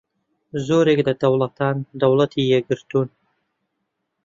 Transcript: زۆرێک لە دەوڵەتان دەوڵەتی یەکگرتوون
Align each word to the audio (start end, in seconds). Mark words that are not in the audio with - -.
زۆرێک 0.67 0.99
لە 1.07 1.13
دەوڵەتان 1.21 1.77
دەوڵەتی 2.01 2.49
یەکگرتوون 2.53 3.09